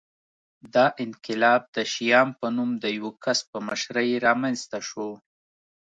دا 0.73 0.85
انقلاب 1.03 1.61
د 1.75 1.77
شیام 1.93 2.29
په 2.39 2.47
نوم 2.55 2.69
د 2.83 2.85
یوه 2.97 3.11
کس 3.23 3.39
په 3.51 3.57
مشرۍ 3.67 4.09
رامنځته 4.25 4.79
شو 4.87 5.09